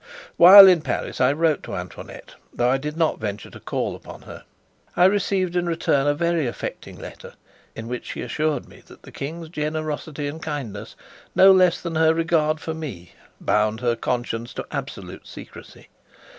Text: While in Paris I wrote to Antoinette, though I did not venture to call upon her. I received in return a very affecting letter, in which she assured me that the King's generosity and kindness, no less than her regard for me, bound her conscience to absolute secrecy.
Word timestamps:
While 0.35 0.67
in 0.67 0.81
Paris 0.81 1.21
I 1.21 1.31
wrote 1.31 1.61
to 1.61 1.75
Antoinette, 1.75 2.33
though 2.51 2.71
I 2.71 2.79
did 2.79 2.97
not 2.97 3.19
venture 3.19 3.51
to 3.51 3.59
call 3.59 3.95
upon 3.95 4.23
her. 4.23 4.45
I 4.97 5.05
received 5.05 5.55
in 5.55 5.67
return 5.67 6.07
a 6.07 6.15
very 6.15 6.47
affecting 6.47 6.97
letter, 6.97 7.35
in 7.75 7.87
which 7.87 8.07
she 8.07 8.21
assured 8.23 8.67
me 8.67 8.81
that 8.87 9.03
the 9.03 9.11
King's 9.11 9.49
generosity 9.49 10.27
and 10.27 10.41
kindness, 10.41 10.95
no 11.35 11.51
less 11.51 11.79
than 11.81 11.93
her 11.93 12.15
regard 12.15 12.59
for 12.59 12.73
me, 12.73 13.11
bound 13.39 13.79
her 13.81 13.95
conscience 13.95 14.55
to 14.55 14.65
absolute 14.71 15.27
secrecy. 15.27 15.89